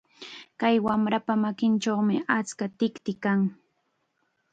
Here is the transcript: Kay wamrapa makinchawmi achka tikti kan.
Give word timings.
Kay 0.59 0.75
wamrapa 0.85 1.33
makinchawmi 1.43 2.15
achka 2.37 2.65
tikti 2.79 3.13
kan. 3.23 3.39